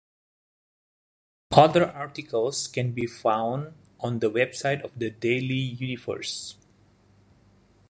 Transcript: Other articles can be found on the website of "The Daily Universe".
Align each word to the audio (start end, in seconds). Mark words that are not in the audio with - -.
Other 1.51 1.87
articles 1.87 2.65
can 2.65 2.91
be 2.91 3.05
found 3.05 3.75
on 3.99 4.17
the 4.17 4.31
website 4.31 4.81
of 4.83 4.97
"The 4.97 5.11
Daily 5.11 5.53
Universe". 5.53 6.55